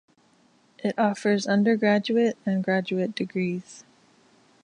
[0.79, 3.83] It offers undergraduate and graduate degrees.